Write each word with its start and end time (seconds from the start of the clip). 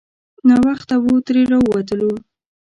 ناوخته 0.47 0.95
وو 1.03 1.13
ترې 1.25 1.41
راووتلو. 1.51 2.11